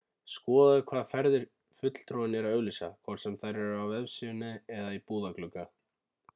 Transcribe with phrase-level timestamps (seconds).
[0.35, 1.43] skoðaðu hvaða ferðir
[1.83, 5.71] fulltrúinn er að auglýsa hvort sem þær eru á vefsíðu eða í búðarglugga